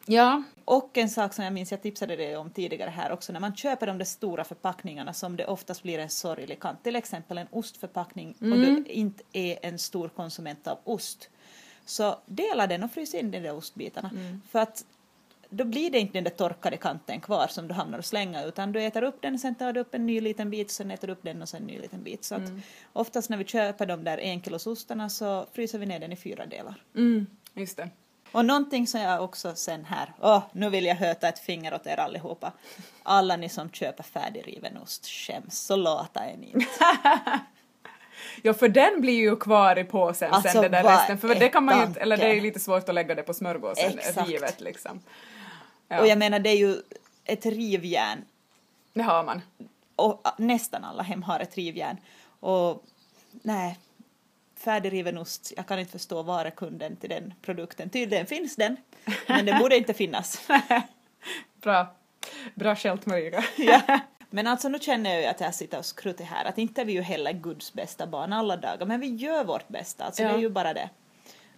[0.07, 0.43] Ja.
[0.65, 3.57] Och en sak som jag minns, jag tipsade dig om tidigare här också, när man
[3.57, 7.47] köper de där stora förpackningarna som det oftast blir en sorglig kant, till exempel en
[7.51, 11.31] ostförpackning och du inte är en stor konsument av ost,
[11.85, 14.11] så dela den och frys in de där ostbitarna.
[14.51, 14.85] För att
[15.51, 18.73] då blir det inte den där torkade kanten kvar som du hamnar och slänga utan
[18.73, 21.13] du äter upp den, sen tar du upp en ny liten bit, sen äter du
[21.13, 22.25] upp den och sen en ny liten bit.
[22.25, 22.43] Så att
[22.93, 26.47] oftast när vi köper de där enkilos ostarna så fryser vi ner den i fyra
[26.47, 26.83] delar.
[26.97, 27.91] Mm, just det.
[28.33, 31.87] Och någonting som jag också sen här, åh, nu vill jag höta ett finger åt
[31.87, 32.53] er allihopa.
[33.03, 36.67] Alla ni som köper färdigriven ost, skäms, så lata är ni inte.
[38.43, 41.49] Ja, för den blir ju kvar i påsen Alltså, sen det där resten, för det
[41.49, 44.29] kan man ju eller det är ju lite svårt att lägga det på smörgåsen Exakt.
[44.29, 45.01] rivet liksom.
[45.89, 46.77] Ja, Och jag menar, det är ju
[47.25, 48.25] ett rivjärn
[48.93, 49.43] det har man.
[49.97, 51.97] och nästan alla hem har ett rivjärn.
[52.41, 52.85] Och
[53.43, 53.79] nej,
[54.65, 57.91] färdigriven ost, jag kan inte förstå var är kunden till den produkten.
[57.91, 58.77] Tydligen finns den,
[59.27, 60.49] men den borde inte finnas.
[61.63, 61.95] Bra.
[62.55, 63.45] Bra skällt Maria.
[63.57, 64.01] ja.
[64.31, 66.85] Men alltså nu känner jag ju att jag sitter och skruter här, att inte är
[66.85, 70.29] vi ju heller Guds bästa barn alla dagar, men vi gör vårt bästa, alltså det
[70.29, 70.35] Ja.
[70.35, 70.89] är ju bara det.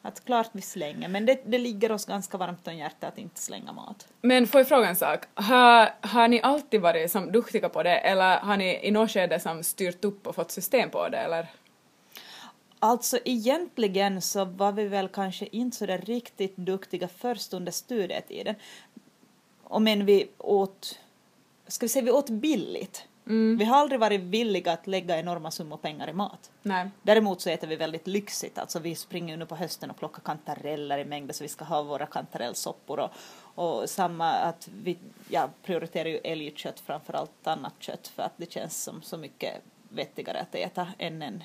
[0.05, 3.41] Att klart vi slänger, men det, det ligger oss ganska varmt om hjärtat att inte
[3.41, 4.09] slänga mat.
[4.21, 5.21] Men får jag fråga en sak?
[5.35, 9.41] Har, har ni alltid varit som duktiga på det eller har ni i något skede
[9.41, 11.47] som styrt upp och fått system på det eller?
[12.85, 18.55] Alltså egentligen så var vi väl kanske inte så där riktigt duktiga först under studietiden.
[19.65, 20.99] Och men vi åt,
[21.67, 23.05] ska vi säga vi åt billigt.
[23.59, 26.51] Vi har aldrig varit villiga att lägga enorma summor pengar i mat.
[26.63, 26.91] Nej.
[27.03, 30.99] Däremot så äter vi väldigt lyxigt, alltså vi springer nu på hösten och plockar kantareller
[30.99, 33.11] i mängder så vi ska ha våra kantarellsoppor och,
[33.55, 38.53] och samma att vi ja, prioriterar ju älgkött framför allt annat kött för att det
[38.53, 41.45] känns som så mycket vettigare att äta än en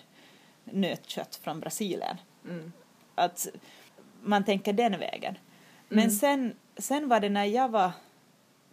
[0.71, 2.17] nötkött från Brasilien.
[3.15, 3.47] Att
[4.23, 5.37] man tänker den vägen.
[5.89, 7.91] Men sen, sen var det när jag var,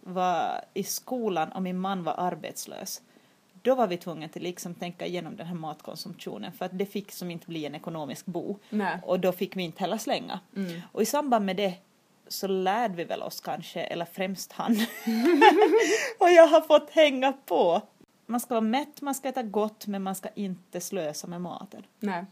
[0.01, 3.01] var i skolan och min man var arbetslös.
[3.61, 7.11] Då var vi tvungna till liksom tänka igenom den här matkonsumtionen för att det fick
[7.11, 8.59] som inte bli en ekonomisk bo.
[8.69, 8.99] Nej.
[9.03, 10.39] Och då fick vi inte heller slänga.
[10.91, 11.73] Och i samband med det
[12.27, 14.71] så lärde vi väl oss kanske, eller främst han.
[16.19, 17.81] och jag har fått hänga på.
[18.25, 21.83] Man ska vara mätt, man ska äta gott, men man ska inte slösa med maten.
[21.99, 22.25] Nej.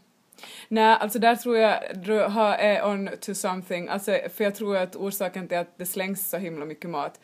[0.68, 4.76] Nej, alltså där tror jag du har är on to something, alltså för jag tror
[4.76, 7.20] att orsaken till att det slängs så himla mycket mat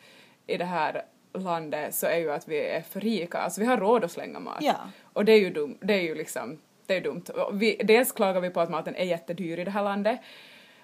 [0.47, 3.77] i det här landet så är ju att vi är för rika, alltså vi har
[3.77, 4.57] råd att slänga mat.
[4.61, 4.75] Ja.
[5.13, 7.23] Och det är ju dumt, det är ju liksom, det är dumt.
[7.53, 10.19] Vi, dels klagar vi på att maten är jättedyr i det här landet,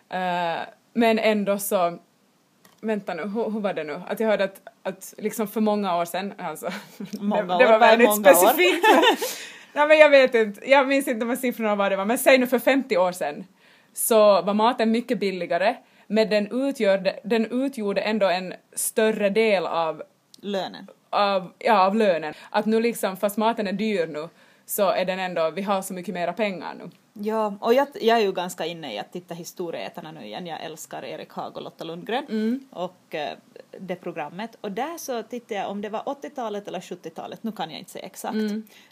[0.10, 0.60] eh,
[0.94, 2.00] men ändå så
[2.82, 4.02] Vänta nu, hur, hur var det nu?
[4.08, 6.70] Att jag hörde att, att liksom för många år sedan, alltså,
[7.20, 8.86] Många det, år, det var väldigt specifikt.
[9.74, 12.38] Nej men jag vet inte, jag minns inte vad siffrorna var det var, men säg
[12.38, 13.46] nu för 50 år sedan
[13.94, 15.76] så var maten mycket billigare,
[16.08, 20.04] men den, utgör, den utgjorde ändå en större del av,
[20.42, 20.88] Lönen.
[21.10, 22.34] av, ja, av lönen.
[22.50, 24.30] Att nu liksom, fast maten är dyr nu,
[24.66, 26.90] så är den ändå, vi har så mycket mera pengar nu.
[27.22, 30.48] Ja, och jag, jag är ju ganska inne i att titta Historieätarna nu igen.
[30.48, 32.26] Jag älskar Erik Haag och Lotta Lundgren
[32.72, 33.38] och eh,
[33.80, 34.58] det programmet.
[34.62, 37.92] Och där så tittade jag om det var 80-talet eller 70-talet, nu kan jag inte
[37.92, 38.38] säga exakt.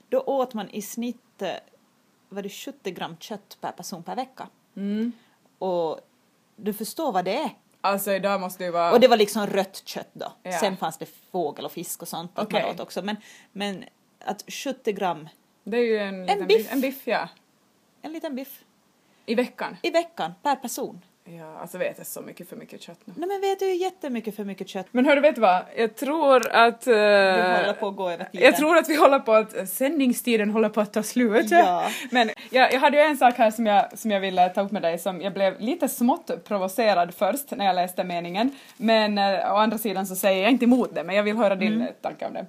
[0.10, 1.50] Då åt man i snitt eh,
[2.30, 4.48] var det 70 gram kött per person per vecka.
[5.60, 6.00] Och
[6.56, 7.50] du förstår vad det är.
[7.82, 8.92] Alltså idag måste det vara...
[8.92, 10.34] Och det var liksom rött kött då.
[10.44, 10.52] Ja.
[10.52, 12.62] Sen fanns det fågel och fisk och sånt att Okej.
[12.62, 13.02] man åt också.
[13.02, 13.16] Men,
[13.52, 13.84] men
[14.20, 15.30] att 70 gram,
[15.64, 16.74] Det är ju en, liten biff.
[16.74, 17.30] En biff, ja.
[18.06, 18.60] En liten biff,
[19.26, 19.78] I veckan.
[19.82, 21.02] i veckan per person.
[21.28, 23.14] Ja, alltså vet jag så mycket för mycket kött nu.
[23.18, 24.88] Nej men vet du ju jättemycket för mycket kött.
[24.92, 25.62] Men hörru, vet du vad?
[25.78, 26.88] Jag tror att...
[26.88, 28.46] eh, Vi håller på att gå över tiden.
[28.46, 29.70] jag tror att vi håller på att...
[29.70, 31.52] Sändningstiden håller på att ta slut.
[31.52, 31.88] Ja.
[32.12, 34.72] Men jag, jag hade ju en sak här som jag, som jag ville ta upp
[34.72, 38.52] med dig som jag blev lite smått provocerad först när jag läste meningen.
[38.78, 41.56] Men eh, å andra sidan så säger jag inte emot det, men jag vill höra
[41.56, 41.94] din mm.
[42.02, 42.46] tanke om det.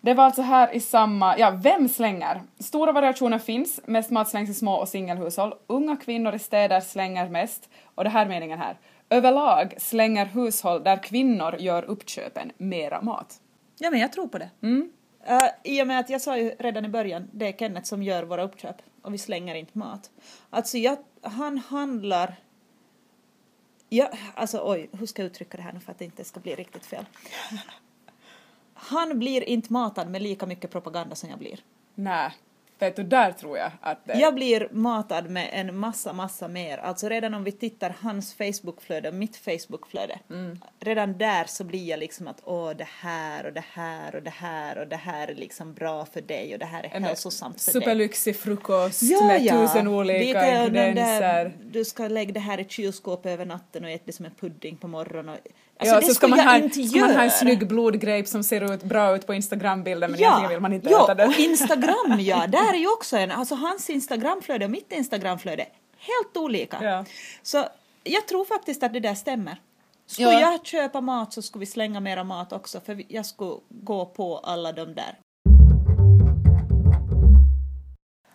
[0.00, 2.42] Det var alltså här i samma, ja, vem slänger?
[2.58, 5.54] Stora variationer finns, mest mat slängs i små och singelhushåll.
[5.66, 7.70] Unga kvinnor i städer slänger mest.
[7.94, 8.78] Och det här är meningen här.
[9.10, 13.40] Överlag slänger hushåll där kvinnor gör uppköpen mera mat.
[13.78, 14.50] Ja men jag tror på det.
[14.62, 14.92] Mm.
[15.26, 18.02] Eh, I och med att jag sa ju redan i början, det är Kenneth som
[18.02, 20.10] gör våra uppköp och vi slänger inte mat.
[20.50, 22.36] Alltså jag, han handlar
[23.92, 26.40] Ja, alltså oj, hur ska jag uttrycka det här nu för att det inte ska
[26.40, 27.04] bli riktigt fel?
[28.82, 31.60] Han blir inte matad med lika mycket propaganda som jag blir.
[31.94, 32.30] Nej,
[32.78, 34.18] vet du, där tror jag att det...
[34.18, 36.78] Jag blir matad med en massa, massa mer.
[36.78, 40.18] Alltså redan om vi tittar hans Facebookflöde och mitt Facebookflöde.
[40.80, 44.30] Redan där så blir jag liksom att åh det här och det här och det
[44.30, 47.62] här och det här är liksom bra för dig och det här är En hälsosamt
[47.62, 47.82] för dig.
[47.82, 51.52] Superlyxig frukost med tusen olika ingredienser.
[51.62, 54.76] Du ska lägga det här i kylskåpet över natten och äta det som en pudding
[54.76, 55.28] på morgonen.
[55.28, 58.42] Och, ja, alltså, det så ska man, ha, inte man ha en snygg blodgrape som
[58.42, 61.34] ser ut bra ut på Instagrambilden men egentligen vill man inte ja, äta den.
[61.38, 65.66] Instagram ja, där är ju också en, alltså hans Instagramflöde och mitt Instagramflöde,
[65.98, 66.78] helt olika.
[66.82, 67.04] Ja.
[67.42, 67.64] Så
[68.04, 69.56] jag tror faktiskt att det där stämmer.
[70.06, 70.40] Skulle Ja.
[70.40, 74.38] jag köpa mat så skulle vi slänga mera mat också för jag skulle gå på
[74.38, 75.18] alla de där.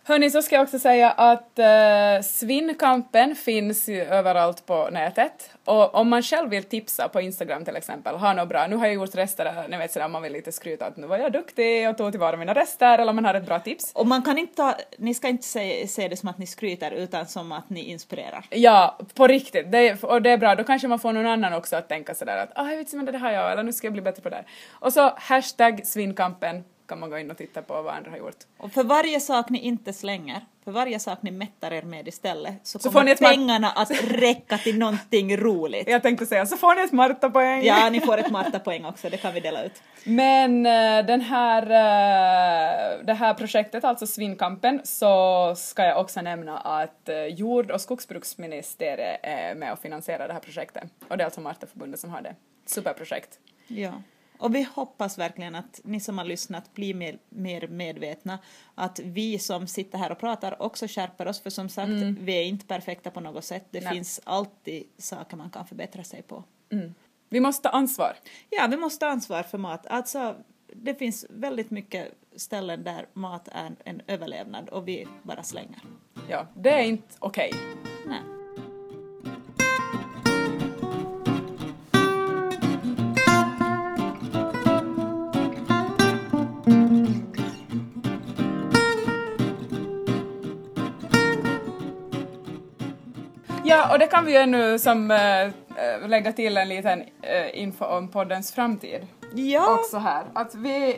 [0.08, 5.50] Hörni, så ska jag också säga att uh, Svinnkampen finns ju överallt på nätet.
[5.66, 8.86] Och om man själv vill tipsa på Instagram till exempel, ha något bra, nu har
[8.86, 11.90] jag gjort rester, ni vet sådär man vill lite skryta att nu var jag duktig
[11.90, 13.92] och tog tillvara mina rester, eller man har ett bra tips.
[13.96, 16.92] Och man kan inte, ta, ni ska inte se, se det som att ni skryter
[16.92, 18.46] utan som att ni inspirerar.
[18.50, 21.76] Ja, på riktigt, det, och det är bra, då kanske man får någon annan också
[21.76, 23.88] att tänka sådär att ah, jag vet inte men det har jag, eller nu ska
[23.88, 24.46] jag bli bättre på det här.
[24.72, 28.36] Och så hashtag svinnkampen kan man gå in och titta på vad andra har gjort.
[28.58, 32.54] Och för varje sak ni inte slänger, för varje sak ni mättar er med istället,
[32.64, 35.88] så, Så kommer får ni ett pengarna att räcka till någonting roligt.
[35.88, 37.66] Jag tänkte säga, så får ni ett Marta-poäng!
[37.66, 39.82] Ja, ni får ett Marta-poäng också, det kan vi dela ut.
[40.04, 46.58] Men eh, den här, eh, det här projektet, alltså Svinnkampen, så ska jag också nämna
[46.58, 50.84] att eh, jord och skogsbruksministeriet är med och finansierar det här projektet.
[51.08, 52.36] Och det är alltså Martaförbundet som har det.
[52.66, 53.40] Superprojekt.
[53.68, 53.92] Ja.
[54.38, 58.40] Och vi hoppas verkligen att ni som har lyssnat blir mer, mer medvetna.
[58.76, 61.42] Att vi som sitter här och pratar också skärper oss.
[61.42, 63.66] För som sagt, vi är inte perfekta på något sätt.
[63.72, 63.94] Det Nej.
[63.94, 66.44] finns alltid saker man kan förbättra sig på.
[67.30, 68.16] Vi måste ta ansvar.
[68.50, 69.88] Ja, vi måste ta ansvar för mat.
[69.88, 70.36] Alltså,
[70.74, 75.80] det finns väldigt mycket ställen där mat är en överlevnad och vi bara slänger.
[76.30, 77.52] Ja, det är inte okej.
[77.54, 77.95] Nej.
[93.76, 97.86] Ja, och det kan vi ju ännu som äh, lägga till en liten äh, info
[97.86, 99.08] om poddens framtid.
[99.36, 100.24] Ja, också här.
[100.34, 100.98] Att vi,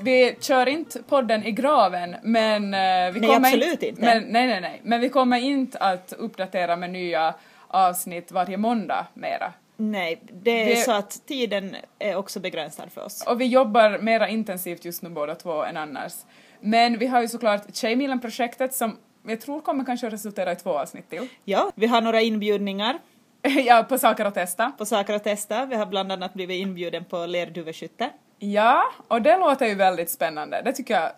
[0.00, 4.00] vi kör inte podden i graven men eh, vi Nej, kommer absolut inte.
[4.02, 4.80] Men, nej, nej, nej.
[4.84, 7.34] Men vi kommer inte att uppdatera med nya
[7.68, 9.52] avsnitt varje måndag mera.
[9.76, 13.24] nej, det är Vi- så att tiden är också begränsad för oss.
[13.26, 16.12] Och vi jobbar mera intensivt just nu båda två än annars.
[16.60, 18.96] Men vi har ju såklart Tjejmilen-projektet som
[19.28, 21.28] jag tror kommer kanske resultera i två avsnitt till.
[21.44, 22.98] Ja, vi har några inbjudningar
[23.42, 24.72] ja, på saker att testa.
[24.78, 25.66] på saker att testa.
[25.66, 28.10] Vi har bland annat blivit inbjuden på lerduveskytte.
[28.38, 30.62] Ja, och det låter ju väldigt spännande.
[30.64, 31.10] Det tycker jag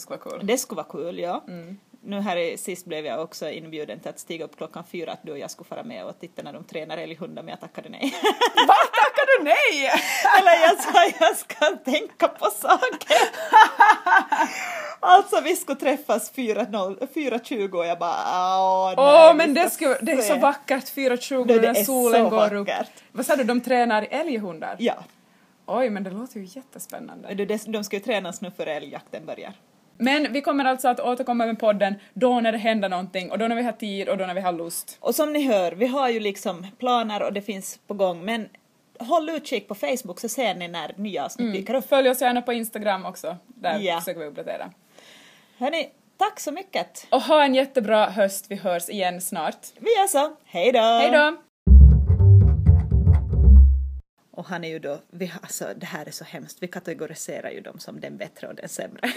[0.00, 0.46] skulle vara kul.
[0.46, 1.44] Det skulle vara kul, ja.
[1.48, 1.78] Mm.
[2.04, 5.22] Nu här i, sist blev jag också inbjuden till att stiga upp klockan fyra, att
[5.22, 7.88] du och jag skulle fara med och titta när de tränar älghundar, men jag tackade
[7.88, 8.00] nej.
[8.56, 9.90] Vad tackar du nej?
[10.38, 13.18] Eller jag sa jag ska tänka på saker.
[15.02, 18.14] alltså vi skulle träffas 4.0 4.20 och jag bara
[18.58, 21.58] åh Åh, nej, men vi det, ska skulle, det är så se." vackert 4.20 Det-
[21.58, 22.68] det när är solen går upp.
[22.68, 22.90] vackert.
[23.12, 24.76] Vad sa du, de tränar älghundar?
[24.78, 24.94] Ja,
[25.66, 27.34] Oj, men det låter ju jättespännande.
[27.34, 29.52] det- de ska ju tränas nu före älgjakten börjar.
[29.98, 33.48] Men vi kommer alltså att återkomma med podden då när det händer någonting och då
[33.48, 34.96] när vi har tid och då när vi har lust.
[35.00, 38.48] Och som ni hör, vi har ju liksom planer och det finns på gång, men
[39.00, 41.88] håll utkik på Facebook så ser ni när nya avsnitt dyker upp.
[41.88, 43.98] Följ oss gärna på Instagram också, där Ja.
[43.98, 44.70] försöker vi uppdatera.
[45.62, 47.06] Hörni, tack så mycket.
[47.10, 49.66] Och ha en jättebra höst, vi hörs igen snart.
[49.78, 50.36] Vi gör så.
[50.44, 50.80] Hej då!
[50.80, 51.36] Hej då!
[54.32, 57.60] Och han är ju då, vi, alltså det här är så hemskt, vi kategoriserar ju
[57.60, 59.00] dem som den bättre och den sämre.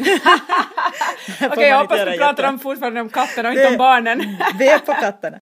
[1.41, 4.37] Okej, jag hoppas vi pratar om fortfarande om katten och inte om barnen.
[4.59, 5.39] Vi är på katterna.